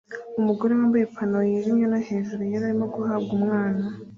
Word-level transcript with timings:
Umugore 0.39 0.71
wambaye 0.77 1.03
ipantaro 1.05 1.45
yijimye 1.49 1.85
no 1.87 1.99
hejuru 2.07 2.41
yera 2.49 2.65
arimo 2.67 2.85
guhabwa 2.93 3.31
umwana 3.39 3.83